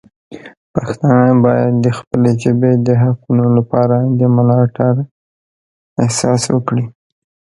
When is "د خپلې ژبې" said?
1.85-2.71